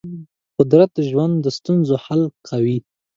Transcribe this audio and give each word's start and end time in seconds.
قدرت 0.57 0.89
د 0.97 0.99
ژوند 1.09 1.33
د 1.41 1.47
ستونزو 1.57 1.95
حل 2.05 2.21
کوي. 2.47 2.77